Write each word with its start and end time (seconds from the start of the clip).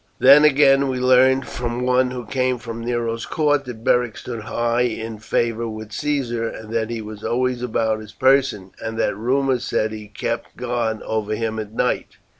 Then 0.17 0.43
again 0.43 0.87
we 0.87 0.97
learned 0.97 1.47
from 1.47 1.83
one 1.85 2.09
who 2.09 2.25
came 2.25 2.57
from 2.57 2.83
Nero's 2.83 3.27
court 3.27 3.65
that 3.65 3.83
Beric 3.83 4.17
stood 4.17 4.41
high 4.45 4.81
in 4.81 5.19
favour 5.19 5.69
with 5.69 5.91
Caesar, 5.91 6.65
that 6.67 6.89
he 6.89 7.03
was 7.03 7.23
always 7.23 7.61
about 7.61 7.99
his 7.99 8.11
person, 8.11 8.71
and 8.81 8.97
that 8.97 9.15
rumours 9.15 9.63
said 9.63 9.91
he 9.91 10.07
kept 10.07 10.57
guard 10.57 11.03
over 11.03 11.35
him 11.35 11.59
at 11.59 11.71
night. 11.73 12.17